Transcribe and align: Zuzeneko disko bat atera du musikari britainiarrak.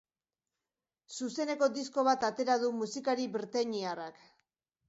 Zuzeneko 1.17 1.69
disko 1.75 2.05
bat 2.09 2.27
atera 2.31 2.57
du 2.65 2.73
musikari 2.81 3.31
britainiarrak. 3.37 4.27